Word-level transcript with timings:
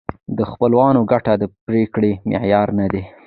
د 0.37 0.39
خپلوانو 0.51 1.01
ګټه 1.11 1.33
د 1.41 1.43
پرېکړې 1.65 2.11
معیار 2.29 2.67
نه 2.79 2.85
دی. 2.91 3.03